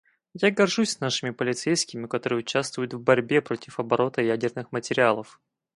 [0.33, 5.39] Я горжусь нашими полицейскими, которые участвуют в борьбе против оборота ядерных материалов.